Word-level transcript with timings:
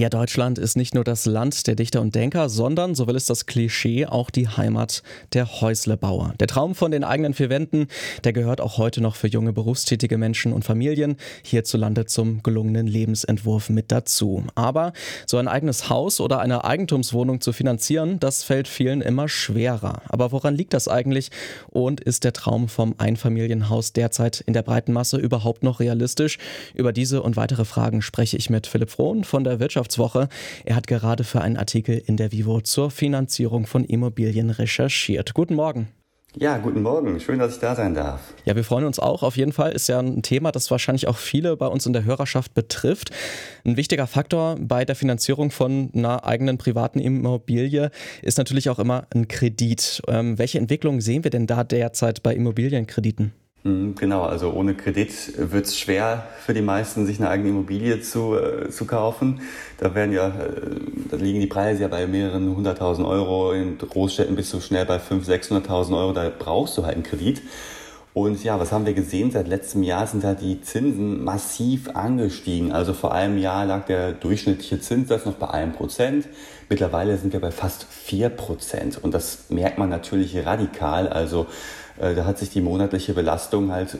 Ja, 0.00 0.08
Deutschland 0.08 0.58
ist 0.58 0.74
nicht 0.74 0.94
nur 0.94 1.04
das 1.04 1.26
Land 1.26 1.66
der 1.66 1.74
Dichter 1.74 2.00
und 2.00 2.14
Denker, 2.14 2.48
sondern, 2.48 2.94
so 2.94 3.06
will 3.06 3.14
es 3.14 3.26
das 3.26 3.44
Klischee, 3.44 4.06
auch 4.06 4.30
die 4.30 4.48
Heimat 4.48 5.02
der 5.34 5.60
Häuslebauer. 5.60 6.32
Der 6.40 6.46
Traum 6.46 6.74
von 6.74 6.90
den 6.90 7.04
eigenen 7.04 7.34
vier 7.34 7.50
Wänden, 7.50 7.88
der 8.24 8.32
gehört 8.32 8.62
auch 8.62 8.78
heute 8.78 9.02
noch 9.02 9.16
für 9.16 9.28
junge 9.28 9.52
berufstätige 9.52 10.16
Menschen 10.16 10.54
und 10.54 10.64
Familien 10.64 11.16
hierzulande 11.42 12.06
zum 12.06 12.42
gelungenen 12.42 12.86
Lebensentwurf 12.86 13.68
mit 13.68 13.92
dazu. 13.92 14.44
Aber 14.54 14.94
so 15.26 15.36
ein 15.36 15.46
eigenes 15.46 15.90
Haus 15.90 16.22
oder 16.22 16.40
eine 16.40 16.64
Eigentumswohnung 16.64 17.42
zu 17.42 17.52
finanzieren, 17.52 18.18
das 18.18 18.44
fällt 18.44 18.68
vielen 18.68 19.02
immer 19.02 19.28
schwerer. 19.28 20.00
Aber 20.08 20.32
woran 20.32 20.54
liegt 20.54 20.72
das 20.72 20.88
eigentlich? 20.88 21.28
Und 21.68 22.00
ist 22.00 22.24
der 22.24 22.32
Traum 22.32 22.68
vom 22.68 22.94
Einfamilienhaus 22.96 23.92
derzeit 23.92 24.40
in 24.40 24.54
der 24.54 24.62
breiten 24.62 24.94
Masse 24.94 25.18
überhaupt 25.18 25.62
noch 25.62 25.80
realistisch? 25.80 26.38
Über 26.72 26.94
diese 26.94 27.20
und 27.20 27.36
weitere 27.36 27.66
Fragen 27.66 28.00
spreche 28.00 28.38
ich 28.38 28.48
mit 28.48 28.66
Philipp 28.66 28.88
Frohn 28.88 29.22
von 29.22 29.44
der 29.44 29.60
Wirtschafts 29.60 29.81
Wirtschaftswoche. 29.82 30.28
Er 30.64 30.76
hat 30.76 30.86
gerade 30.86 31.24
für 31.24 31.40
einen 31.40 31.56
Artikel 31.56 32.00
in 32.06 32.16
der 32.16 32.32
Vivo 32.32 32.60
zur 32.60 32.90
Finanzierung 32.90 33.66
von 33.66 33.84
Immobilien 33.84 34.50
recherchiert. 34.50 35.34
Guten 35.34 35.54
Morgen. 35.54 35.88
Ja, 36.34 36.56
guten 36.56 36.80
Morgen. 36.80 37.20
Schön, 37.20 37.38
dass 37.38 37.54
ich 37.54 37.60
da 37.60 37.74
sein 37.74 37.92
darf. 37.92 38.32
Ja, 38.46 38.56
wir 38.56 38.64
freuen 38.64 38.86
uns 38.86 38.98
auch. 38.98 39.22
Auf 39.22 39.36
jeden 39.36 39.52
Fall 39.52 39.72
ist 39.72 39.88
ja 39.88 39.98
ein 39.98 40.22
Thema, 40.22 40.50
das 40.50 40.70
wahrscheinlich 40.70 41.06
auch 41.06 41.18
viele 41.18 41.58
bei 41.58 41.66
uns 41.66 41.84
in 41.84 41.92
der 41.92 42.04
Hörerschaft 42.04 42.54
betrifft. 42.54 43.10
Ein 43.66 43.76
wichtiger 43.76 44.06
Faktor 44.06 44.56
bei 44.58 44.86
der 44.86 44.96
Finanzierung 44.96 45.50
von 45.50 45.90
einer 45.94 46.24
eigenen 46.24 46.56
privaten 46.56 47.00
Immobilie 47.00 47.90
ist 48.22 48.38
natürlich 48.38 48.70
auch 48.70 48.78
immer 48.78 49.06
ein 49.14 49.28
Kredit. 49.28 50.00
Ähm, 50.08 50.38
welche 50.38 50.58
Entwicklungen 50.58 51.02
sehen 51.02 51.22
wir 51.22 51.30
denn 51.30 51.46
da 51.46 51.64
derzeit 51.64 52.22
bei 52.22 52.34
Immobilienkrediten? 52.34 53.32
Mhm, 53.64 53.94
genau, 53.94 54.22
also 54.22 54.52
ohne 54.52 54.74
Kredit 54.74 55.12
wird 55.36 55.66
es 55.66 55.78
schwer 55.78 56.26
für 56.40 56.52
die 56.52 56.62
meisten, 56.62 57.06
sich 57.06 57.20
eine 57.20 57.28
eigene 57.28 57.50
Immobilie 57.50 58.00
zu, 58.00 58.36
äh, 58.36 58.70
zu 58.70 58.86
kaufen. 58.86 59.40
Da 59.78 59.94
werden 59.94 60.12
ja, 60.12 60.28
äh, 60.28 60.32
da 61.08 61.16
liegen 61.16 61.38
die 61.38 61.46
Preise 61.46 61.82
ja 61.82 61.88
bei 61.88 62.08
mehreren 62.08 62.56
hunderttausend 62.56 63.06
Euro. 63.06 63.52
In 63.52 63.78
Großstädten 63.78 64.34
bist 64.34 64.52
du 64.52 64.60
schnell 64.60 64.84
bei 64.84 64.96
500.000, 64.96 65.66
600.000 65.66 65.96
Euro. 65.96 66.12
Da 66.12 66.30
brauchst 66.36 66.76
du 66.76 66.84
halt 66.84 66.96
einen 66.96 67.04
Kredit. 67.04 67.42
Und 68.14 68.42
ja, 68.44 68.58
was 68.60 68.72
haben 68.72 68.84
wir 68.84 68.92
gesehen? 68.94 69.30
Seit 69.30 69.48
letztem 69.48 69.82
Jahr 69.84 70.06
sind 70.06 70.22
da 70.24 70.34
die 70.34 70.60
Zinsen 70.60 71.24
massiv 71.24 71.88
angestiegen. 71.94 72.72
Also 72.72 72.92
vor 72.92 73.14
einem 73.14 73.38
Jahr 73.38 73.64
lag 73.64 73.86
der 73.86 74.12
durchschnittliche 74.12 74.80
Zinssatz 74.80 75.24
noch 75.24 75.34
bei 75.34 75.48
einem 75.48 75.72
Prozent. 75.72 76.28
Mittlerweile 76.68 77.16
sind 77.16 77.32
wir 77.32 77.40
bei 77.40 77.52
fast 77.52 77.84
vier 77.84 78.28
Prozent. 78.28 79.02
Und 79.02 79.14
das 79.14 79.44
merkt 79.50 79.78
man 79.78 79.88
natürlich 79.88 80.44
radikal. 80.44 81.08
Also 81.08 81.46
äh, 82.02 82.14
da 82.14 82.24
hat 82.24 82.38
sich 82.38 82.50
die 82.50 82.60
monatliche 82.60 83.14
Belastung 83.14 83.70
halt 83.70 83.96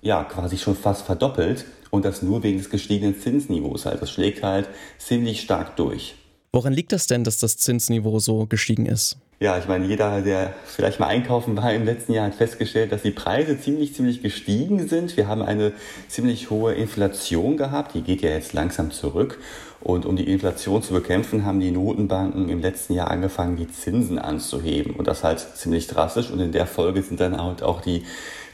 ja 0.00 0.24
quasi 0.24 0.58
schon 0.58 0.74
fast 0.74 1.06
verdoppelt 1.06 1.64
und 1.90 2.04
das 2.04 2.22
nur 2.22 2.42
wegen 2.42 2.58
des 2.58 2.70
gestiegenen 2.70 3.20
Zinsniveaus 3.20 3.86
halt. 3.86 4.00
Das 4.00 4.10
schlägt 4.10 4.42
halt 4.42 4.68
ziemlich 4.98 5.42
stark 5.42 5.76
durch. 5.76 6.14
Woran 6.52 6.72
liegt 6.72 6.92
das 6.92 7.06
denn, 7.06 7.24
dass 7.24 7.38
das 7.38 7.56
Zinsniveau 7.56 8.18
so 8.18 8.46
gestiegen 8.46 8.86
ist? 8.86 9.16
Ja, 9.40 9.58
ich 9.58 9.66
meine, 9.66 9.86
jeder, 9.86 10.20
der 10.20 10.54
vielleicht 10.66 11.00
mal 11.00 11.08
einkaufen 11.08 11.56
war 11.56 11.72
im 11.72 11.84
letzten 11.84 12.12
Jahr, 12.12 12.26
hat 12.26 12.34
festgestellt, 12.34 12.92
dass 12.92 13.02
die 13.02 13.10
Preise 13.10 13.58
ziemlich, 13.58 13.94
ziemlich 13.94 14.22
gestiegen 14.22 14.86
sind. 14.86 15.16
Wir 15.16 15.26
haben 15.26 15.42
eine 15.42 15.72
ziemlich 16.08 16.50
hohe 16.50 16.74
Inflation 16.74 17.56
gehabt. 17.56 17.94
Die 17.94 18.02
geht 18.02 18.22
ja 18.22 18.30
jetzt 18.30 18.52
langsam 18.52 18.92
zurück. 18.92 19.38
Und 19.82 20.06
um 20.06 20.16
die 20.16 20.30
Inflation 20.30 20.82
zu 20.82 20.92
bekämpfen, 20.92 21.44
haben 21.44 21.60
die 21.60 21.70
Notenbanken 21.70 22.48
im 22.48 22.60
letzten 22.60 22.94
Jahr 22.94 23.10
angefangen, 23.10 23.56
die 23.56 23.68
Zinsen 23.68 24.18
anzuheben. 24.18 24.94
Und 24.94 25.08
das 25.08 25.24
halt 25.24 25.40
ziemlich 25.40 25.86
drastisch. 25.88 26.30
Und 26.30 26.40
in 26.40 26.52
der 26.52 26.66
Folge 26.66 27.02
sind 27.02 27.20
dann 27.20 27.40
halt 27.42 27.62
auch 27.62 27.80
die 27.80 28.04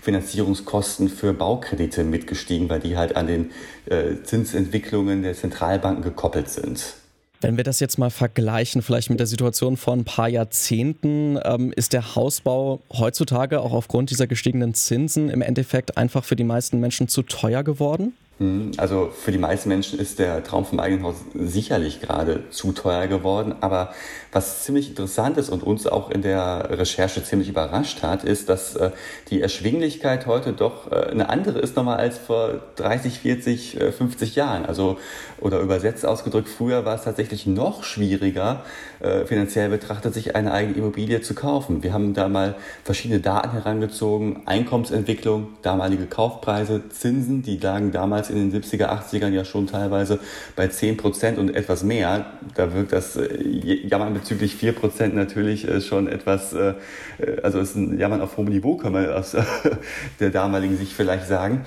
Finanzierungskosten 0.00 1.08
für 1.08 1.34
Baukredite 1.34 2.04
mitgestiegen, 2.04 2.70
weil 2.70 2.80
die 2.80 2.96
halt 2.96 3.16
an 3.16 3.26
den 3.26 3.50
äh, 3.86 4.22
Zinsentwicklungen 4.22 5.22
der 5.22 5.34
Zentralbanken 5.34 6.02
gekoppelt 6.02 6.48
sind. 6.48 6.94
Wenn 7.40 7.56
wir 7.56 7.62
das 7.62 7.78
jetzt 7.78 7.98
mal 7.98 8.10
vergleichen, 8.10 8.82
vielleicht 8.82 9.10
mit 9.10 9.20
der 9.20 9.28
Situation 9.28 9.76
vor 9.76 9.92
ein 9.92 10.04
paar 10.04 10.28
Jahrzehnten, 10.28 11.38
ähm, 11.44 11.72
ist 11.76 11.92
der 11.92 12.16
Hausbau 12.16 12.80
heutzutage 12.92 13.60
auch 13.60 13.72
aufgrund 13.72 14.10
dieser 14.10 14.26
gestiegenen 14.26 14.74
Zinsen 14.74 15.30
im 15.30 15.40
Endeffekt 15.40 15.96
einfach 15.96 16.24
für 16.24 16.34
die 16.34 16.44
meisten 16.44 16.80
Menschen 16.80 17.06
zu 17.06 17.22
teuer 17.22 17.62
geworden? 17.62 18.14
Hm, 18.38 18.70
also 18.76 19.10
für 19.12 19.32
die 19.32 19.38
meisten 19.38 19.68
Menschen 19.68 19.98
ist 19.98 20.20
der 20.20 20.44
Traum 20.44 20.64
vom 20.64 20.78
eigenen 20.78 21.02
Haus 21.02 21.16
sicherlich 21.34 22.00
gerade 22.00 22.48
zu 22.50 22.72
teuer 22.72 23.08
geworden. 23.08 23.56
Aber 23.60 23.92
was 24.30 24.64
ziemlich 24.64 24.90
interessant 24.90 25.38
ist 25.38 25.50
und 25.50 25.62
uns 25.62 25.86
auch 25.86 26.10
in 26.10 26.22
der 26.22 26.68
Recherche 26.70 27.24
ziemlich 27.24 27.48
überrascht 27.48 28.02
hat, 28.02 28.22
ist, 28.22 28.48
dass 28.48 28.76
äh, 28.76 28.90
die 29.30 29.40
Erschwinglichkeit 29.40 30.26
heute 30.26 30.52
doch 30.52 30.92
äh, 30.92 31.10
eine 31.10 31.28
andere 31.30 31.58
ist 31.58 31.76
nochmal 31.76 31.98
als 31.98 32.18
vor 32.18 32.60
30, 32.76 33.18
40, 33.20 33.78
50 33.96 34.36
Jahren. 34.36 34.66
Also 34.66 34.98
oder 35.40 35.60
übersetzt 35.60 36.04
ausgedrückt, 36.04 36.48
früher 36.48 36.84
war 36.84 36.96
es 36.96 37.04
tatsächlich 37.04 37.46
noch 37.46 37.84
schwieriger, 37.84 38.64
äh, 39.00 39.24
finanziell 39.24 39.68
betrachtet, 39.68 40.14
sich 40.14 40.36
eine 40.36 40.52
eigene 40.52 40.76
Immobilie 40.76 41.20
zu 41.20 41.34
kaufen. 41.34 41.82
Wir 41.82 41.92
haben 41.92 42.14
da 42.14 42.28
mal 42.28 42.56
verschiedene 42.84 43.20
Daten 43.20 43.52
herangezogen, 43.52 44.42
Einkommensentwicklung, 44.46 45.48
damalige 45.62 46.06
Kaufpreise, 46.06 46.88
Zinsen, 46.88 47.42
die 47.42 47.58
lagen 47.58 47.92
damals 47.92 48.27
damals 48.28 48.30
in 48.30 48.50
den 48.50 48.62
70er, 48.62 48.88
80ern 48.88 49.30
ja 49.30 49.44
schon 49.44 49.66
teilweise 49.66 50.18
bei 50.56 50.68
10 50.68 50.96
Prozent 50.96 51.38
und 51.38 51.54
etwas 51.54 51.82
mehr. 51.82 52.26
Da 52.54 52.74
wirkt 52.74 52.92
das 52.92 53.16
äh, 53.16 53.42
Jammern 53.42 54.14
bezüglich 54.14 54.54
4 54.54 54.72
Prozent 54.72 55.14
natürlich 55.14 55.66
äh, 55.66 55.80
schon 55.80 56.08
etwas, 56.08 56.52
äh, 56.52 56.74
also 57.42 57.58
ist 57.58 57.76
ein 57.76 57.98
Jammern 57.98 58.20
auf 58.20 58.36
hohem 58.36 58.48
Niveau, 58.48 58.76
kann 58.76 58.92
man 58.92 59.10
aus 59.10 59.36
der 60.20 60.30
damaligen 60.30 60.76
Sicht 60.76 60.92
vielleicht 60.92 61.26
sagen. 61.26 61.64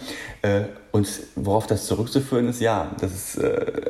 Und 0.92 1.08
worauf 1.36 1.68
das 1.68 1.86
zurückzuführen 1.86 2.50
ist, 2.50 2.62
ja, 2.62 2.92
das 3.00 3.12
ist 3.12 3.42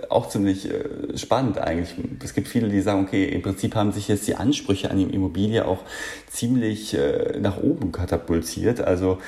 auch 0.10 0.28
ziemlich 0.28 0.70
spannend 1.16 1.58
eigentlich. 1.58 1.96
Es 2.24 2.34
gibt 2.34 2.48
viele, 2.48 2.68
die 2.68 2.82
sagen, 2.82 3.06
okay, 3.06 3.24
im 3.26 3.42
Prinzip 3.42 3.74
haben 3.76 3.92
sich 3.92 4.08
jetzt 4.08 4.28
die 4.28 4.36
Ansprüche 4.36 4.92
an 4.92 4.98
die 4.98 5.04
Immobilie 5.04 5.66
auch 5.66 5.80
ziemlich 6.30 6.98
nach 7.40 7.58
oben 7.58 7.92
katapultiert. 7.92 8.82
Also 8.82 9.20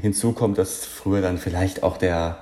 hinzu 0.00 0.32
kommt, 0.32 0.58
dass 0.58 0.84
früher 0.84 1.20
dann 1.22 1.38
vielleicht 1.38 1.82
auch 1.82 1.96
der 1.96 2.38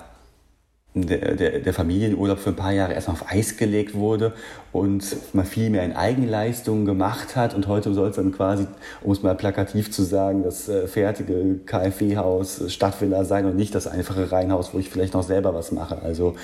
der, 0.95 1.59
der, 1.59 1.73
Familienurlaub 1.73 2.37
für 2.37 2.51
ein 2.51 2.55
paar 2.55 2.71
Jahre 2.71 2.93
erstmal 2.93 3.15
auf 3.15 3.31
Eis 3.31 3.57
gelegt 3.57 3.95
wurde 3.95 4.33
und 4.71 5.03
man 5.33 5.45
viel 5.45 5.71
mehr 5.71 5.83
in 5.83 5.93
Eigenleistungen 5.93 6.85
gemacht 6.85 7.35
hat. 7.35 7.55
Und 7.55 7.67
heute 7.67 7.93
soll 7.93 8.09
es 8.09 8.15
dann 8.15 8.31
quasi, 8.31 8.67
um 9.01 9.11
es 9.11 9.23
mal 9.23 9.33
plakativ 9.35 9.91
zu 9.91 10.03
sagen, 10.03 10.43
das 10.43 10.69
äh, 10.69 10.87
fertige 10.87 11.59
KfW-Haus, 11.65 12.71
Stadtvilla 12.71 13.25
sein 13.25 13.45
und 13.45 13.55
nicht 13.55 13.73
das 13.73 13.87
einfache 13.87 14.31
Reihenhaus, 14.31 14.73
wo 14.73 14.79
ich 14.79 14.89
vielleicht 14.89 15.15
noch 15.15 15.23
selber 15.23 15.55
was 15.55 15.71
mache. 15.71 15.99
Also 16.03 16.35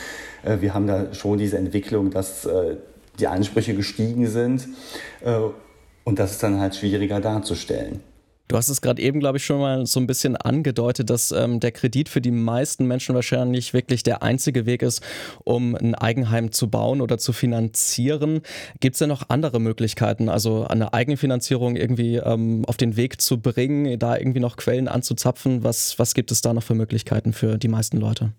äh, 0.44 0.58
wir 0.62 0.74
haben 0.74 0.88
da 0.88 1.14
schon 1.14 1.38
diese 1.38 1.58
Entwicklung, 1.60 2.10
dass 2.10 2.46
äh, 2.46 2.78
die 3.20 3.28
Ansprüche 3.28 3.76
gestiegen 3.76 4.26
sind 4.26 4.68
äh, 5.24 5.38
und 6.06 6.18
das 6.18 6.32
ist 6.32 6.42
dann 6.42 6.60
halt 6.60 6.76
schwieriger 6.76 7.20
darzustellen. 7.20 8.00
Du 8.50 8.58
hast 8.58 8.68
es 8.68 8.82
gerade 8.82 9.00
eben, 9.00 9.20
glaube 9.20 9.38
ich, 9.38 9.46
schon 9.46 9.60
mal 9.60 9.86
so 9.86 10.00
ein 10.00 10.08
bisschen 10.08 10.36
angedeutet, 10.36 11.12
dass 11.12 11.32
ähm, 11.32 11.60
der 11.60 11.72
Kredit 11.72 12.10
für 12.10 12.20
die 12.20 12.32
meisten 12.32 12.88
Menschen 12.88 13.14
wahrscheinlich 13.14 13.76
wirklich 13.76 14.02
der 14.02 14.24
einzige 14.24 14.66
Weg 14.66 14.82
ist, 14.82 15.04
um 15.44 15.76
ein 15.76 15.94
Eigenheim 15.94 16.52
zu 16.52 16.68
bauen 16.68 17.00
oder 17.00 17.20
zu 17.20 17.32
finanzieren. 17.32 18.42
Gibt 18.80 18.96
es 18.96 19.00
denn 19.00 19.10
noch 19.10 19.30
andere 19.30 19.60
Möglichkeiten, 19.60 20.30
also 20.30 20.66
eine 20.66 20.94
Eigenfinanzierung 20.94 21.76
irgendwie 21.76 22.16
ähm, 22.16 22.66
auf 22.66 22.76
den 22.76 22.98
Weg 22.98 23.22
zu 23.22 23.40
bringen, 23.40 24.00
da 24.00 24.18
irgendwie 24.18 24.40
noch 24.40 24.58
Quellen 24.58 24.88
anzuzapfen? 24.88 25.64
Was, 25.64 26.00
was 26.00 26.16
gibt 26.16 26.32
es 26.32 26.42
da 26.42 26.52
noch 26.52 26.64
für 26.64 26.74
Möglichkeiten 26.74 27.34
für 27.34 27.60
die 27.60 27.68
meisten 27.68 27.98
Leute? 27.98 28.32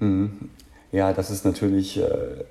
Mhm. 0.00 0.48
Ja, 0.92 1.12
das 1.12 1.30
ist 1.30 1.44
natürlich. 1.44 1.98
Äh 1.98 2.44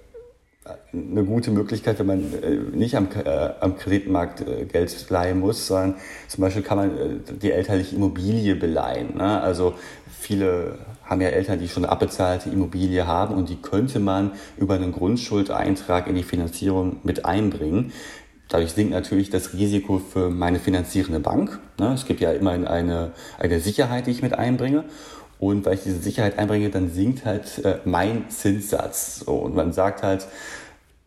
eine 0.94 1.24
gute 1.24 1.50
Möglichkeit, 1.50 1.98
wenn 2.00 2.06
man 2.06 2.34
äh, 2.44 2.56
nicht 2.76 2.96
am, 2.96 3.08
äh, 3.26 3.50
am 3.60 3.78
Kreditmarkt 3.78 4.42
äh, 4.42 4.66
Geld 4.66 5.10
leihen 5.10 5.40
muss, 5.40 5.66
sondern 5.66 5.96
zum 6.28 6.42
Beispiel 6.42 6.62
kann 6.62 6.78
man 6.78 7.22
die 7.42 7.52
elterliche 7.52 7.96
Immobilie 7.96 8.56
beleihen. 8.56 9.18
Ne? 9.18 9.42
Also 9.42 9.74
viele 10.08 10.78
haben 11.04 11.20
ja 11.20 11.30
Eltern, 11.30 11.60
die 11.60 11.68
schon 11.68 11.84
eine 11.84 11.92
abbezahlte 11.92 12.50
Immobilie 12.50 13.08
haben 13.08 13.36
und 13.36 13.50
die 13.50 13.62
könnte 13.62 14.00
man 14.00 14.34
über 14.58 14.76
einen 14.76 14.92
Grundschuldeintrag 14.92 16.08
in 16.08 16.16
die 16.16 16.24
Finanzierung 16.24 16.98
mit 17.04 17.26
einbringen. 17.26 17.92
Dadurch 18.48 18.74
sinkt 18.74 18.92
natürlich 18.92 19.30
das 19.30 19.54
Risiko 19.54 20.00
für 20.00 20.30
meine 20.30 20.60
finanzierende 20.60 21.22
Bank. 21.22 21.60
Ne? 21.80 21.94
Es 21.94 22.06
gibt 22.06 22.20
ja 22.20 22.32
immerhin 22.34 22.68
eine, 22.68 23.14
eine 23.40 23.60
Sicherheit, 23.60 24.06
die 24.08 24.12
ich 24.12 24.22
mit 24.22 24.38
einbringe. 24.38 24.84
Und 25.42 25.66
weil 25.66 25.74
ich 25.74 25.82
diese 25.82 25.98
Sicherheit 25.98 26.38
einbringe, 26.38 26.70
dann 26.70 26.92
sinkt 26.92 27.26
halt 27.26 27.66
äh, 27.66 27.80
mein 27.84 28.30
Zinssatz. 28.30 29.22
So, 29.26 29.34
und 29.34 29.56
man 29.56 29.74
sagt 29.74 30.04
halt, 30.04 30.28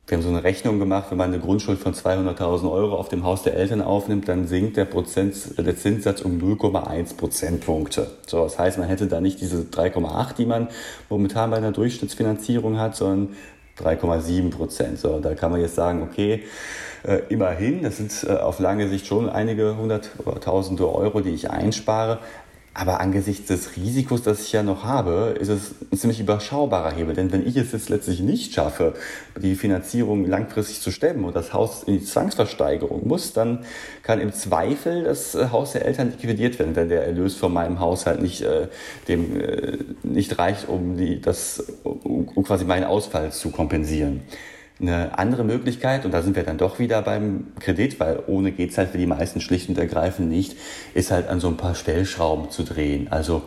wir 0.09 0.17
haben 0.19 0.25
so 0.25 0.29
eine 0.29 0.43
Rechnung 0.43 0.81
gemacht, 0.81 1.07
wenn 1.11 1.19
man 1.19 1.33
eine 1.33 1.41
Grundschuld 1.41 1.79
von 1.79 1.95
200.000 1.95 2.69
Euro 2.69 2.97
auf 2.97 3.09
dem 3.09 3.23
Haus 3.23 3.45
der 3.45 3.55
Eltern 3.55 3.81
aufnimmt, 3.81 4.27
dann 4.27 4.49
sinkt 4.49 4.77
der, 4.77 4.87
Prozent, 4.87 5.57
der 5.57 5.77
Zinssatz 5.77 6.21
um 6.21 6.39
0,1 6.39 7.17
Prozentpunkte. 7.17 8.09
So, 8.27 8.43
das 8.43 8.59
heißt, 8.59 8.77
man 8.77 8.89
hätte 8.89 9.07
da 9.07 9.21
nicht 9.21 9.41
diese 9.41 9.63
3,8, 9.63 10.35
die 10.35 10.47
man 10.47 10.67
momentan 11.09 11.51
bei 11.51 11.59
einer 11.59 11.71
Durchschnittsfinanzierung 11.71 12.77
hat, 12.81 12.97
sondern 12.97 13.37
3,7 13.79 14.51
Prozent. 14.51 14.99
So, 14.99 15.21
da 15.21 15.35
kann 15.37 15.53
man 15.53 15.61
jetzt 15.61 15.77
sagen, 15.77 16.03
okay, 16.03 16.43
äh, 17.05 17.21
immerhin, 17.29 17.83
das 17.83 17.99
sind 17.99 18.27
äh, 18.29 18.33
auf 18.33 18.59
lange 18.59 18.89
Sicht 18.89 19.07
schon 19.07 19.29
einige 19.29 19.77
hundert 19.77 20.11
oder 20.25 20.41
tausende 20.41 20.93
Euro, 20.93 21.21
die 21.21 21.31
ich 21.31 21.51
einspare. 21.51 22.19
Aber 22.77 23.01
angesichts 23.01 23.47
des 23.47 23.77
Risikos, 23.77 24.23
das 24.23 24.41
ich 24.41 24.51
ja 24.51 24.65
noch 24.65 24.83
habe, 24.83 25.37
ist 25.39 25.49
es 25.49 25.77
ein 25.93 25.97
ziemlich 25.97 26.19
überschaubarer 26.19 26.91
Hebel. 26.91 27.15
Denn 27.15 27.31
wenn 27.31 27.47
ich 27.47 27.57
es 27.57 27.71
jetzt 27.71 27.89
letztlich 27.89 28.19
nicht 28.19 28.53
schaffe, 28.53 28.95
die 29.41 29.55
Finanzierung 29.55 30.27
langfristig 30.27 30.81
zu 30.81 30.91
stemmen 30.91 31.25
und 31.25 31.37
das 31.37 31.53
Haus 31.53 31.85
in 31.85 32.01
die 32.01 32.05
Zwangsversteigerung 32.05 33.07
muss, 33.07 33.33
dann 33.33 33.65
kann 34.03 34.21
im 34.21 34.33
Zweifel 34.33 35.05
das 35.05 35.37
Haus 35.53 35.71
der 35.71 35.85
Eltern 35.85 36.11
liquidiert 36.11 36.59
werden, 36.59 36.75
wenn 36.75 36.89
der 36.89 37.07
Erlös 37.07 37.37
von 37.37 37.53
meinem 37.53 37.79
Haushalt 37.79 38.21
nicht, 38.21 38.43
äh, 38.43 38.67
dem, 39.07 39.41
äh, 39.41 39.79
nicht 40.03 40.37
reicht, 40.41 40.69
um, 40.69 40.97
die, 40.97 41.21
das, 41.21 41.65
um, 41.85 42.29
um 42.35 42.43
quasi 42.43 42.65
meinen 42.65 42.85
Ausfall 42.85 43.31
zu 43.31 43.51
kompensieren. 43.51 44.23
Eine 44.81 45.19
andere 45.19 45.45
Möglichkeit, 45.45 46.05
und 46.05 46.13
da 46.13 46.23
sind 46.23 46.35
wir 46.35 46.43
dann 46.43 46.59
doch 46.59 46.81
wieder 46.81 47.01
beim 47.03 47.53
Kredit, 47.61 48.01
weil 48.01 48.21
ohne 48.27 48.51
geht 48.51 48.71
es 48.71 48.79
halt 48.79 48.91
für 48.91 48.99
die 48.99 49.07
meisten 49.07 49.41
schlicht 49.41 49.69
und 49.69 49.79
ergreifend 49.79 50.29
nicht, 50.29 50.57
ist 50.95 51.13
halt 51.13 51.29
an 51.29 51.39
so 51.39 51.49
ein 51.49 51.57
paar 51.57 51.77
Stellschrauben 51.77 52.51
zu 52.51 52.65
drehen. 52.65 53.07
Also 53.11 53.43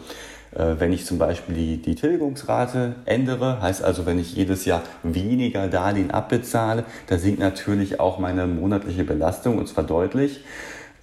äh, 0.55 0.75
wenn 0.79 0.93
ich 0.93 1.05
zum 1.05 1.17
Beispiel 1.17 1.55
die, 1.55 1.77
die 1.81 1.95
Tilgungsrate 1.95 2.95
ändere, 3.05 3.61
heißt 3.61 3.83
also, 3.83 4.05
wenn 4.05 4.19
ich 4.19 4.35
jedes 4.35 4.65
Jahr 4.65 4.83
weniger 5.03 5.67
Darlehen 5.67 6.11
abbezahle, 6.11 6.85
da 7.07 7.17
sinkt 7.17 7.39
natürlich 7.39 7.99
auch 7.99 8.19
meine 8.19 8.47
monatliche 8.47 9.03
Belastung 9.03 9.57
und 9.57 9.67
zwar 9.67 9.83
deutlich. 9.83 10.43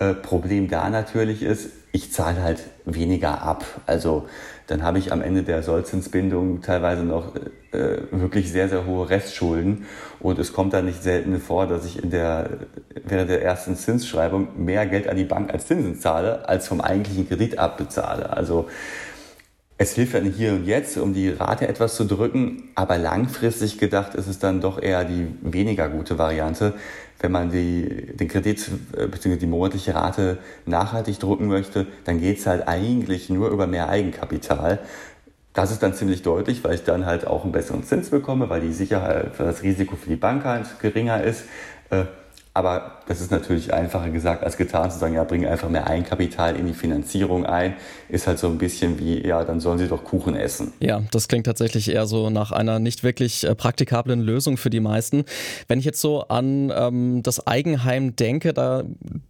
Äh, 0.05 0.15
Problem 0.15 0.69
da 0.69 0.91
natürlich 0.91 1.43
ist, 1.43 1.71
ich 1.93 2.13
zahle 2.13 2.43
halt 2.43 2.61
weniger 2.85 3.43
ab. 3.43 3.65
Also 3.87 4.27
dann 4.67 4.83
habe 4.83 4.99
ich 4.99 5.13
am 5.13 5.23
Ende 5.23 5.43
der 5.43 5.63
Sollzinsbindung 5.63 6.61
teilweise 6.61 7.05
noch 7.05 7.37
äh, 7.37 7.99
wirklich 8.11 8.51
sehr, 8.51 8.69
sehr 8.69 8.85
hohe 8.85 9.09
Restschulden. 9.09 9.87
Und 10.21 10.39
es 10.39 10.53
kommt 10.53 10.73
dann 10.73 10.87
nicht 10.87 11.03
selten 11.03 11.39
vor, 11.41 11.67
dass 11.67 11.87
ich 11.87 12.03
in 12.03 12.11
der, 12.11 12.51
während 13.05 13.31
der 13.31 13.43
ersten 13.43 13.77
Zinsschreibung 13.77 14.65
mehr 14.65 14.87
Geld 14.87 15.09
an 15.09 15.17
die 15.17 15.25
Bank 15.25 15.53
als 15.53 15.67
Zinsen 15.67 16.01
zahle, 16.01 16.49
als 16.49 16.67
vom 16.67 16.81
eigentlichen 16.81 17.29
Kredit 17.29 17.59
abbezahle. 17.59 18.31
Also 18.31 18.69
es 19.77 19.95
hilft 19.95 20.15
dann 20.15 20.25
hier 20.25 20.53
und 20.53 20.67
jetzt, 20.67 20.97
um 20.97 21.15
die 21.15 21.31
Rate 21.31 21.67
etwas 21.67 21.97
zu 21.97 22.05
drücken, 22.05 22.71
aber 22.75 22.97
langfristig 22.97 23.79
gedacht 23.79 24.15
ist 24.15 24.29
es 24.29 24.39
dann 24.39 24.61
doch 24.61 24.81
eher 24.81 25.05
die 25.05 25.27
weniger 25.43 25.89
gute 25.89 26.17
Variante, 26.17 26.75
wenn 27.21 27.33
man 27.33 27.51
die, 27.51 28.17
den 28.17 28.29
Kredit 28.29 28.71
äh, 28.97 29.07
bzw. 29.07 29.37
die 29.37 29.47
monatliche 29.47 29.95
Rate 29.95 30.39
nachhaltig 30.67 31.19
drucken 31.19 31.49
möchte, 31.49 31.87
dann 32.05 32.21
geht 32.21 32.39
es 32.39 32.47
halt 32.47 32.69
eigentlich 32.69 33.31
nur 33.31 33.51
über 33.51 33.67
mehr 33.67 33.89
Eigenkapital. 33.89 34.79
Das 35.55 35.71
ist 35.71 35.83
dann 35.83 35.95
ziemlich 35.95 36.23
deutlich, 36.23 36.63
weil 36.65 36.75
ich 36.75 36.85
dann 36.85 37.07
halt 37.07 37.27
auch 37.27 37.45
einen 37.45 37.53
besseren 37.53 37.85
Zins 37.85 38.11
bekomme, 38.11 38.51
weil 38.51 38.61
die 38.61 38.73
Sicherheit, 38.73 39.33
das 39.39 39.63
Risiko 39.63 39.97
für 39.97 40.09
die 40.09 40.17
Bank 40.17 40.45
halt 40.45 40.67
geringer 40.81 41.23
ist. 41.23 41.45
Aber 42.57 42.99
das 43.09 43.21
ist 43.21 43.33
natürlich 43.33 43.75
einfacher 43.75 44.11
gesagt 44.11 44.45
als 44.45 44.57
getan, 44.57 44.89
zu 44.89 44.99
sagen, 44.99 45.15
ja, 45.15 45.25
bring 45.25 45.45
einfach 45.45 45.69
mehr 45.69 45.89
Eigenkapital 45.89 46.55
in 46.55 46.69
die 46.69 46.73
Finanzierung 46.73 47.45
ein. 47.45 47.75
Ist 48.09 48.29
halt 48.29 48.39
so 48.39 48.47
ein 48.47 48.59
bisschen 48.59 49.01
wie, 49.01 49.27
ja, 49.27 49.43
dann 49.43 49.59
sollen 49.59 49.79
sie 49.79 49.89
doch 49.89 50.05
Kuchen 50.05 50.37
essen. 50.37 50.73
Ja, 50.79 51.03
das 51.11 51.27
klingt 51.27 51.47
tatsächlich 51.47 51.91
eher 51.91 52.07
so 52.07 52.31
nach 52.31 52.53
einer 52.53 52.79
nicht 52.79 53.03
wirklich 53.03 53.43
äh, 53.43 53.57
praktikablen 53.57 54.21
Lösung 54.21 54.57
für 54.57 54.71
die 54.71 54.79
meisten. 54.79 55.25
Wenn 55.67 55.81
ich 55.81 55.85
jetzt 55.85 56.01
so 56.01 56.29
an 56.29 56.73
ähm, 56.73 57.25
das 57.25 57.45
Eigenheim 57.45 58.15
denke, 58.15 58.55
da 58.55 58.85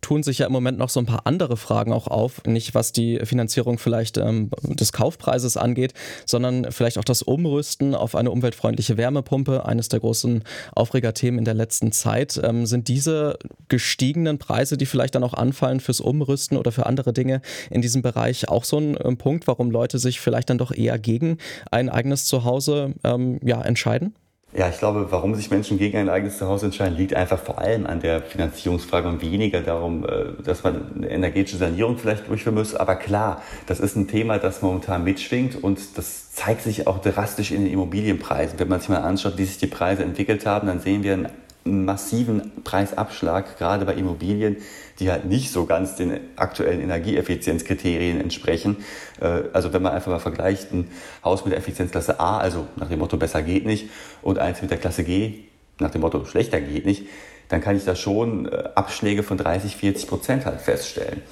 tun 0.04 0.22
sich 0.22 0.38
ja 0.38 0.46
im 0.46 0.52
Moment 0.52 0.76
noch 0.76 0.90
so 0.90 1.00
ein 1.00 1.06
paar 1.06 1.22
andere 1.24 1.56
Fragen 1.56 1.90
auch 1.90 2.08
auf. 2.08 2.44
Nicht 2.46 2.74
was 2.74 2.92
die 2.92 3.18
Finanzierung 3.24 3.78
vielleicht 3.78 4.18
ähm, 4.18 4.50
des 4.62 4.92
Kaufpreises 4.92 5.56
angeht, 5.56 5.94
sondern 6.26 6.70
vielleicht 6.72 6.98
auch 6.98 7.04
das 7.04 7.22
Umrüsten 7.22 7.94
auf 7.94 8.14
eine 8.14 8.30
umweltfreundliche 8.30 8.98
Wärmepumpe. 8.98 9.64
Eines 9.64 9.88
der 9.88 10.00
großen 10.00 10.44
Aufregerthemen 10.74 11.38
in 11.38 11.46
der 11.46 11.54
letzten 11.54 11.90
Zeit. 11.90 12.38
Ähm, 12.44 12.66
sind 12.66 12.88
diese 12.88 13.38
gestiegenen 13.68 14.36
Preise, 14.36 14.76
die 14.76 14.84
vielleicht 14.84 15.14
dann 15.14 15.24
auch 15.24 15.32
anfallen 15.32 15.80
fürs 15.80 16.00
Umrüsten 16.00 16.58
oder 16.58 16.70
für 16.70 16.84
andere 16.84 17.14
Dinge 17.14 17.40
in 17.70 17.80
diesem 17.80 18.02
Bereich 18.02 18.50
auch 18.50 18.64
so 18.64 18.76
ein 18.76 18.98
ähm, 19.02 19.16
Punkt, 19.16 19.46
warum 19.46 19.70
Leute 19.70 19.98
sich 19.98 20.20
vielleicht 20.20 20.50
dann 20.50 20.58
doch 20.58 20.70
eher 20.70 20.98
gegen 20.98 21.38
ein 21.70 21.88
eigenes 21.88 22.26
Zuhause 22.26 22.92
ähm, 23.04 23.40
ja, 23.42 23.62
entscheiden? 23.62 24.14
Ja, 24.56 24.68
ich 24.68 24.78
glaube, 24.78 25.10
warum 25.10 25.34
sich 25.34 25.50
Menschen 25.50 25.78
gegen 25.78 25.98
ein 25.98 26.08
eigenes 26.08 26.38
Zuhause 26.38 26.66
entscheiden, 26.66 26.96
liegt 26.96 27.12
einfach 27.14 27.40
vor 27.40 27.58
allem 27.58 27.86
an 27.88 27.98
der 27.98 28.22
Finanzierungsfrage 28.22 29.08
und 29.08 29.20
weniger 29.20 29.60
darum, 29.62 30.04
äh, 30.04 30.40
dass 30.44 30.62
man 30.62 30.92
eine 30.94 31.10
energetische 31.10 31.56
Sanierung 31.56 31.98
vielleicht 31.98 32.28
durchführen 32.28 32.54
muss. 32.54 32.72
Aber 32.72 32.94
klar, 32.94 33.42
das 33.66 33.80
ist 33.80 33.96
ein 33.96 34.06
Thema, 34.06 34.38
das 34.38 34.62
momentan 34.62 35.02
mitschwingt 35.02 35.60
und 35.60 35.98
das 35.98 36.32
zeigt 36.32 36.62
sich 36.62 36.86
auch 36.86 36.98
drastisch 36.98 37.50
in 37.50 37.64
den 37.64 37.72
Immobilienpreisen. 37.72 38.60
Wenn 38.60 38.68
man 38.68 38.78
sich 38.78 38.90
mal 38.90 38.98
anschaut, 38.98 39.38
wie 39.38 39.44
sich 39.44 39.58
die 39.58 39.66
Preise 39.66 40.04
entwickelt 40.04 40.46
haben, 40.46 40.68
dann 40.68 40.78
sehen 40.78 41.02
wir 41.02 41.14
einen 41.14 41.28
massiven 41.64 42.52
Preisabschlag, 42.62 43.58
gerade 43.58 43.84
bei 43.86 43.94
Immobilien, 43.94 44.58
die 44.98 45.10
halt 45.10 45.24
nicht 45.24 45.50
so 45.50 45.64
ganz 45.64 45.96
den 45.96 46.20
aktuellen 46.36 46.80
Energieeffizienzkriterien 46.80 48.20
entsprechen. 48.20 48.84
Äh, 49.20 49.44
also 49.52 49.72
wenn 49.72 49.82
man 49.82 49.92
einfach 49.92 50.10
mal 50.10 50.18
vergleicht, 50.18 50.72
ein 50.72 50.90
Haus 51.24 51.44
mit 51.44 51.52
der 51.52 51.58
Effizienzklasse 51.58 52.20
A, 52.20 52.38
also 52.38 52.66
nach 52.76 52.88
dem 52.88 52.98
Motto 52.98 53.16
besser 53.16 53.42
geht 53.42 53.64
nicht, 53.64 53.88
und 54.22 54.38
eins 54.38 54.60
mit 54.60 54.70
der 54.70 54.78
Klasse 54.78 55.04
G, 55.04 55.44
nach 55.78 55.90
dem 55.90 56.02
Motto 56.02 56.24
schlechter 56.24 56.60
geht 56.60 56.86
nicht, 56.86 57.06
dann 57.48 57.60
kann 57.60 57.76
ich 57.76 57.84
da 57.84 57.96
schon 57.96 58.46
äh, 58.46 58.64
Abschläge 58.74 59.22
von 59.22 59.38
30, 59.38 59.76
40 59.76 60.06
Prozent 60.06 60.46
halt 60.46 60.60
feststellen. 60.60 61.22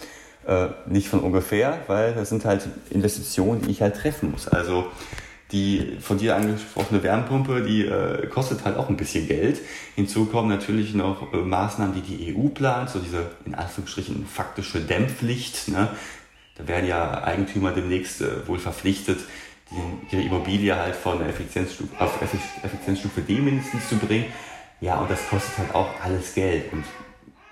Äh, 0.46 0.68
nicht 0.86 1.08
von 1.08 1.20
ungefähr, 1.20 1.78
weil 1.86 2.14
das 2.14 2.30
sind 2.30 2.44
halt 2.44 2.62
Investitionen, 2.90 3.62
die 3.62 3.70
ich 3.70 3.82
halt 3.82 3.96
treffen 3.96 4.32
muss. 4.32 4.48
Also 4.48 4.86
die 5.52 5.98
von 6.00 6.18
dir 6.18 6.34
angesprochene 6.36 7.02
Wärmepumpe, 7.02 7.62
die 7.62 7.84
äh, 7.84 8.26
kostet 8.26 8.64
halt 8.64 8.76
auch 8.76 8.88
ein 8.88 8.96
bisschen 8.96 9.28
Geld. 9.28 9.60
Hinzu 9.94 10.24
kommen 10.24 10.48
natürlich 10.48 10.94
noch 10.94 11.32
äh, 11.32 11.36
Maßnahmen, 11.36 11.94
die 11.94 12.00
die 12.00 12.34
EU 12.34 12.48
plant, 12.48 12.88
so 12.90 12.98
diese 12.98 13.30
in 13.44 13.54
Anführungsstrichen 13.54 14.26
faktische 14.26 14.80
Dämmpflicht. 14.80 15.68
Ne? 15.68 15.88
Da 16.56 16.66
werden 16.66 16.88
ja 16.88 17.22
Eigentümer 17.22 17.72
demnächst 17.72 18.22
äh, 18.22 18.46
wohl 18.48 18.58
verpflichtet, 18.58 19.20
die, 19.70 20.16
ihre 20.16 20.26
Immobilie 20.26 20.74
halt 20.74 20.96
von 20.96 21.20
Effizienzstufe, 21.22 21.94
auf 21.98 22.18
Effizienzstufe 22.62 23.20
D 23.20 23.34
mindestens 23.34 23.88
zu 23.88 23.96
bringen. 23.96 24.26
Ja, 24.80 25.00
und 25.00 25.10
das 25.10 25.28
kostet 25.28 25.58
halt 25.58 25.74
auch 25.74 25.88
alles 26.02 26.34
Geld. 26.34 26.72
Und 26.72 26.84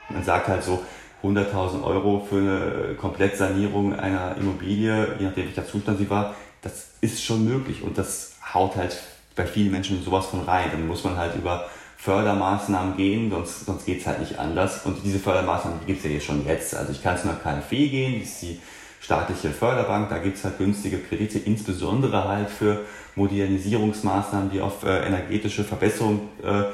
man 0.09 0.25
sagt 0.25 0.49
halt 0.49 0.65
so, 0.65 0.83
100.000 1.23 1.83
Euro 1.85 2.27
für 2.29 2.37
eine 2.37 2.95
Komplettsanierung 2.95 3.95
einer 3.95 4.37
Immobilie, 4.39 5.17
je 5.19 5.27
nachdem 5.27 5.47
welcher 5.47 5.67
Zustand 5.67 5.99
sie 5.99 6.09
war, 6.09 6.35
das 6.63 6.89
ist 7.01 7.23
schon 7.23 7.45
möglich 7.45 7.83
und 7.83 7.97
das 7.97 8.33
haut 8.53 8.77
halt 8.77 8.97
bei 9.37 9.47
vielen 9.47 9.71
Menschen 9.71 10.03
sowas 10.03 10.27
von 10.27 10.43
rein. 10.43 10.71
Dann 10.73 10.87
muss 10.87 11.05
man 11.05 11.17
halt 11.17 11.35
über 11.37 11.69
Fördermaßnahmen 11.97 12.97
gehen, 12.97 13.31
sonst, 13.31 13.67
sonst 13.67 13.87
geht 13.87 14.01
es 14.01 14.07
halt 14.07 14.21
nicht 14.21 14.39
anders. 14.39 14.85
Und 14.85 15.05
diese 15.05 15.19
Fördermaßnahmen, 15.19 15.81
die 15.81 15.87
gibt 15.87 16.05
es 16.05 16.11
ja 16.11 16.21
schon 16.21 16.47
jetzt. 16.47 16.75
Also 16.75 16.93
ich 16.93 17.03
kann 17.03 17.19
zu 17.19 17.29
einer 17.29 17.39
KfW 17.39 17.89
gehen, 17.89 18.15
die 18.15 18.23
ist 18.23 18.43
die 18.43 18.61
staatliche 19.01 19.51
Förderbank, 19.51 20.09
da 20.11 20.19
gibt 20.19 20.37
es 20.37 20.45
halt 20.45 20.59
günstige 20.59 20.99
Kredite, 20.99 21.39
insbesondere 21.39 22.29
halt 22.29 22.51
für 22.51 22.85
Modernisierungsmaßnahmen, 23.17 24.51
die 24.51 24.61
auf 24.61 24.85
äh, 24.85 25.07
energetische 25.07 25.65
Verbesserung 25.65 26.29
äh, 26.43 26.65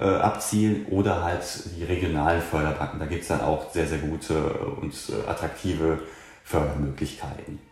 äh, 0.00 0.04
abzielen 0.04 0.86
oder 0.90 1.22
halt 1.22 1.42
die 1.76 1.84
regionalen 1.84 2.40
Förderbanken. 2.40 2.98
Da 2.98 3.06
gibt 3.06 3.22
es 3.22 3.28
dann 3.28 3.40
auch 3.40 3.72
sehr, 3.72 3.86
sehr 3.86 3.98
gute 3.98 4.42
und 4.80 4.94
äh, 5.10 5.28
attraktive 5.28 5.98
Fördermöglichkeiten. 6.44 7.71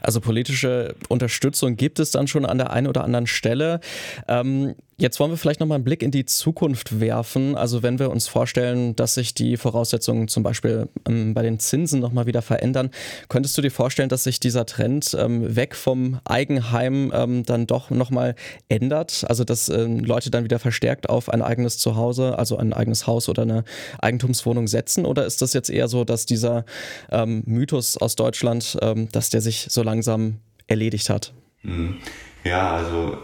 Also 0.00 0.20
politische 0.20 0.94
Unterstützung 1.08 1.76
gibt 1.76 1.98
es 1.98 2.10
dann 2.10 2.26
schon 2.26 2.44
an 2.46 2.58
der 2.58 2.70
einen 2.70 2.86
oder 2.86 3.04
anderen 3.04 3.26
Stelle. 3.26 3.80
Ähm, 4.28 4.74
Jetzt 4.96 5.18
wollen 5.18 5.32
wir 5.32 5.36
vielleicht 5.36 5.58
nochmal 5.58 5.76
einen 5.76 5.84
Blick 5.84 6.02
in 6.04 6.12
die 6.12 6.24
Zukunft 6.24 7.00
werfen. 7.00 7.56
Also 7.56 7.82
wenn 7.82 7.98
wir 7.98 8.10
uns 8.10 8.28
vorstellen, 8.28 8.94
dass 8.94 9.14
sich 9.14 9.34
die 9.34 9.56
Voraussetzungen 9.56 10.28
zum 10.28 10.44
Beispiel 10.44 10.88
ähm, 11.08 11.34
bei 11.34 11.42
den 11.42 11.58
Zinsen 11.58 11.98
nochmal 11.98 12.26
wieder 12.26 12.42
verändern, 12.42 12.90
könntest 13.28 13.58
du 13.58 13.62
dir 13.62 13.72
vorstellen, 13.72 14.08
dass 14.08 14.22
sich 14.22 14.38
dieser 14.38 14.66
Trend 14.66 15.16
ähm, 15.18 15.56
weg 15.56 15.74
vom 15.74 16.20
Eigenheim 16.24 17.12
ähm, 17.12 17.42
dann 17.44 17.66
doch 17.66 17.90
nochmal 17.90 18.36
ändert? 18.68 19.24
Also 19.28 19.42
dass 19.42 19.68
ähm, 19.68 19.98
Leute 19.98 20.30
dann 20.30 20.44
wieder 20.44 20.60
verstärkt 20.60 21.08
auf 21.08 21.28
ein 21.28 21.42
eigenes 21.42 21.78
Zuhause, 21.78 22.38
also 22.38 22.56
ein 22.56 22.72
eigenes 22.72 23.08
Haus 23.08 23.28
oder 23.28 23.42
eine 23.42 23.64
Eigentumswohnung 23.98 24.68
setzen? 24.68 25.06
Oder 25.06 25.26
ist 25.26 25.42
das 25.42 25.54
jetzt 25.54 25.70
eher 25.70 25.88
so, 25.88 26.04
dass 26.04 26.24
dieser 26.24 26.64
ähm, 27.10 27.42
Mythos 27.46 27.96
aus 27.96 28.14
Deutschland, 28.14 28.78
ähm, 28.80 29.08
dass 29.10 29.28
der 29.28 29.40
sich 29.40 29.66
so 29.70 29.82
langsam 29.82 30.36
erledigt 30.68 31.10
hat? 31.10 31.32
Mhm. 31.62 31.96
Ja, 32.44 32.76
also 32.76 33.16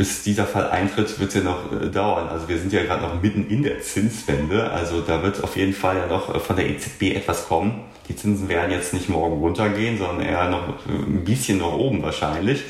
bis 0.00 0.22
dieser 0.22 0.46
Fall 0.46 0.70
eintritt, 0.70 1.20
wird 1.20 1.28
es 1.28 1.34
ja 1.34 1.42
noch 1.42 1.70
äh, 1.70 1.90
dauern. 1.90 2.26
Also 2.30 2.48
wir 2.48 2.56
sind 2.56 2.72
ja 2.72 2.82
gerade 2.84 3.02
noch 3.02 3.20
mitten 3.20 3.50
in 3.50 3.62
der 3.62 3.82
Zinswende. 3.82 4.70
Also 4.70 5.02
da 5.02 5.22
wird 5.22 5.44
auf 5.44 5.58
jeden 5.58 5.74
Fall 5.74 5.98
ja 5.98 6.06
noch 6.06 6.34
äh, 6.34 6.38
von 6.38 6.56
der 6.56 6.70
EZB 6.70 7.16
etwas 7.16 7.46
kommen. 7.48 7.82
Die 8.08 8.16
Zinsen 8.16 8.48
werden 8.48 8.70
jetzt 8.70 8.94
nicht 8.94 9.10
morgen 9.10 9.42
runtergehen, 9.42 9.98
sondern 9.98 10.22
eher 10.22 10.48
noch 10.48 10.68
äh, 10.68 10.92
ein 11.06 11.22
bisschen 11.22 11.58
nach 11.58 11.74
oben 11.74 12.02
wahrscheinlich. 12.02 12.64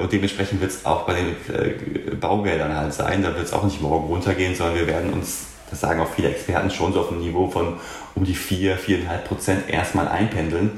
Und 0.00 0.12
dementsprechend 0.12 0.60
wird 0.60 0.70
es 0.70 0.84
auch 0.84 1.06
bei 1.06 1.14
den 1.14 2.20
Baugeldern 2.20 2.76
halt 2.76 2.92
sein. 2.92 3.22
Da 3.22 3.34
wird 3.34 3.46
es 3.46 3.54
auch 3.54 3.64
nicht 3.64 3.80
morgen 3.80 4.06
runtergehen, 4.08 4.54
sondern 4.54 4.76
wir 4.76 4.86
werden 4.86 5.14
uns, 5.14 5.46
das 5.70 5.80
sagen 5.80 5.98
auch 5.98 6.12
viele 6.14 6.28
Experten, 6.28 6.70
schon 6.70 6.92
so 6.92 7.00
auf 7.00 7.10
einem 7.10 7.22
Niveau 7.22 7.48
von 7.48 7.78
um 8.14 8.22
die 8.22 8.34
4, 8.34 8.78
4,5 8.78 9.18
Prozent 9.26 9.70
erstmal 9.70 10.08
einpendeln. 10.08 10.72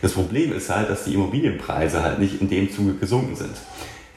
Das 0.00 0.12
Problem 0.12 0.54
ist 0.54 0.70
halt, 0.70 0.88
dass 0.88 1.04
die 1.04 1.12
Immobilienpreise 1.12 2.02
halt 2.02 2.20
nicht 2.20 2.40
in 2.40 2.48
dem 2.48 2.72
Zuge 2.72 2.94
gesunken 2.94 3.36
sind. 3.36 3.54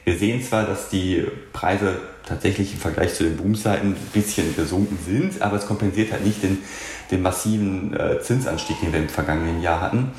Wir 0.04 0.18
sehen 0.18 0.42
zwar, 0.42 0.64
dass 0.64 0.88
die 0.88 1.26
Preise 1.52 2.00
tatsächlich 2.26 2.72
im 2.72 2.78
Vergleich 2.78 3.14
zu 3.14 3.24
den 3.24 3.36
Boomzeiten 3.36 3.90
ein 3.90 4.10
bisschen 4.12 4.54
gesunken 4.56 4.98
sind, 5.04 5.42
aber 5.42 5.56
es 5.56 5.66
kompensiert 5.66 6.12
halt 6.12 6.24
nicht 6.24 6.42
den, 6.42 6.58
den 7.10 7.22
massiven 7.22 7.94
äh, 7.94 8.20
Zinsanstieg, 8.20 8.80
den 8.80 8.92
wir 8.92 9.00
im 9.00 9.08
vergangenen 9.08 9.60
Jahr 9.60 9.80
hatten. 9.80 10.12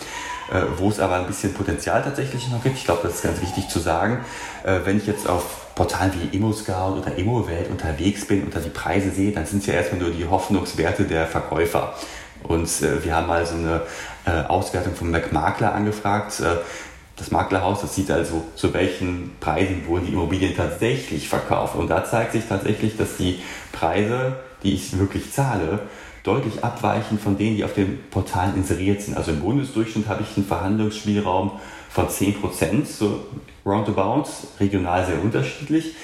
äh, 0.51 0.61
wo 0.77 0.89
es 0.89 0.99
aber 0.99 1.15
ein 1.15 1.27
bisschen 1.27 1.53
Potenzial 1.53 2.01
tatsächlich 2.03 2.49
noch 2.49 2.63
gibt. 2.63 2.77
Ich 2.77 2.85
glaube, 2.85 3.01
das 3.03 3.15
ist 3.15 3.23
ganz 3.23 3.41
wichtig 3.41 3.69
zu 3.69 3.79
sagen. 3.79 4.19
Äh, 4.63 4.79
wenn 4.83 4.97
ich 4.97 5.07
jetzt 5.07 5.27
auf 5.27 5.73
Portalen 5.75 6.11
wie 6.13 6.35
ImmoScout 6.35 6.99
oder 6.99 7.15
ImmoWelt 7.17 7.69
unterwegs 7.69 8.25
bin 8.25 8.43
und 8.43 8.55
da 8.55 8.59
die 8.59 8.69
Preise 8.69 9.09
sehe, 9.09 9.31
dann 9.31 9.45
sind 9.45 9.59
es 9.59 9.65
ja 9.65 9.73
erstmal 9.73 10.01
nur 10.01 10.11
die 10.11 10.25
Hoffnungswerte 10.25 11.05
der 11.05 11.25
Verkäufer. 11.27 11.95
Und 12.43 12.67
äh, 12.81 13.03
wir 13.03 13.15
haben 13.15 13.27
mal 13.27 13.45
so 13.45 13.55
eine 13.55 13.81
äh, 14.25 14.47
Auswertung 14.47 14.95
vom 14.95 15.11
McMakler 15.11 15.73
angefragt. 15.73 16.41
Das 17.15 17.29
Maklerhaus, 17.29 17.81
das 17.81 17.95
sieht 17.95 18.09
also, 18.09 18.43
zu 18.55 18.73
welchen 18.73 19.35
Preisen 19.39 19.85
wurden 19.85 20.07
die 20.07 20.13
Immobilien 20.13 20.55
tatsächlich 20.55 21.29
verkauft. 21.29 21.75
Und 21.75 21.89
da 21.89 22.03
zeigt 22.03 22.31
sich 22.31 22.43
tatsächlich, 22.49 22.97
dass 22.97 23.17
die 23.17 23.39
Preise, 23.71 24.37
die 24.63 24.73
ich 24.73 24.97
wirklich 24.97 25.31
zahle, 25.31 25.81
deutlich 26.23 26.63
abweichen 26.63 27.19
von 27.19 27.37
denen, 27.37 27.57
die 27.57 27.63
auf 27.63 27.73
den 27.73 27.99
Portalen 28.09 28.55
inseriert 28.55 29.01
sind. 29.01 29.15
Also 29.15 29.31
im 29.31 29.41
Bundesdurchschnitt 29.41 30.07
habe 30.07 30.23
ich 30.23 30.35
einen 30.37 30.45
Verhandlungsspielraum 30.45 31.51
von 31.89 32.09
10 32.09 32.41
Prozent, 32.41 32.87
so 32.87 33.25
roundabout, 33.65 34.25
regional 34.59 35.05
sehr 35.05 35.21
unterschiedlich. 35.21 35.95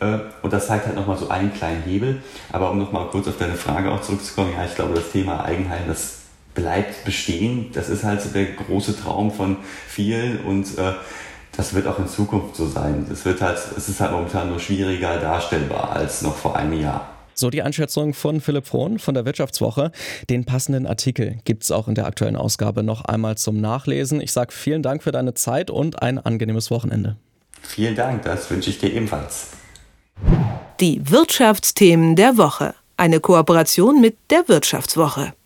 Äh, 0.00 0.18
und 0.42 0.52
das 0.52 0.68
zeigt 0.68 0.86
halt 0.86 0.96
nochmal 0.96 1.18
so 1.18 1.28
einen 1.28 1.52
kleinen 1.52 1.82
Hebel. 1.82 2.22
Aber 2.52 2.70
um 2.70 2.78
nochmal 2.78 3.08
kurz 3.08 3.28
auf 3.28 3.36
deine 3.36 3.54
Frage 3.54 3.90
auch 3.90 4.00
zurückzukommen, 4.00 4.52
ja, 4.56 4.64
ich 4.64 4.74
glaube, 4.74 4.94
das 4.94 5.10
Thema 5.10 5.44
Eigenheim, 5.44 5.82
das 5.88 6.23
bleibt 6.54 7.04
bestehen. 7.04 7.70
Das 7.72 7.88
ist 7.88 8.04
halt 8.04 8.22
so 8.22 8.30
der 8.30 8.46
große 8.46 8.96
Traum 8.96 9.30
von 9.32 9.56
vielen 9.88 10.40
und 10.40 10.78
äh, 10.78 10.92
das 11.56 11.74
wird 11.74 11.86
auch 11.86 11.98
in 11.98 12.08
Zukunft 12.08 12.56
so 12.56 12.66
sein. 12.66 13.06
Es 13.12 13.24
wird 13.24 13.40
halt, 13.40 13.58
es 13.76 13.88
ist 13.88 14.00
halt 14.00 14.12
momentan 14.12 14.48
nur 14.48 14.58
schwieriger 14.58 15.18
darstellbar 15.18 15.92
als 15.92 16.22
noch 16.22 16.36
vor 16.36 16.56
einem 16.56 16.80
Jahr. 16.80 17.08
So 17.34 17.50
die 17.50 17.62
Einschätzung 17.62 18.14
von 18.14 18.40
Philipp 18.40 18.66
Frohn 18.66 18.98
von 18.98 19.14
der 19.14 19.24
Wirtschaftswoche. 19.24 19.90
Den 20.30 20.44
passenden 20.44 20.86
Artikel 20.86 21.38
gibt 21.44 21.64
es 21.64 21.72
auch 21.72 21.88
in 21.88 21.96
der 21.96 22.06
aktuellen 22.06 22.36
Ausgabe 22.36 22.84
noch 22.84 23.04
einmal 23.04 23.36
zum 23.36 23.60
Nachlesen. 23.60 24.20
Ich 24.20 24.32
sage 24.32 24.52
vielen 24.52 24.82
Dank 24.82 25.02
für 25.02 25.10
deine 25.10 25.34
Zeit 25.34 25.70
und 25.70 26.00
ein 26.00 26.18
angenehmes 26.18 26.70
Wochenende. 26.70 27.16
Vielen 27.60 27.96
Dank, 27.96 28.22
das 28.22 28.48
wünsche 28.50 28.70
ich 28.70 28.78
dir 28.78 28.92
ebenfalls. 28.92 29.48
Die 30.80 31.10
Wirtschaftsthemen 31.10 32.14
der 32.14 32.36
Woche. 32.36 32.74
Eine 32.96 33.18
Kooperation 33.18 34.00
mit 34.00 34.16
der 34.30 34.46
Wirtschaftswoche. 34.48 35.34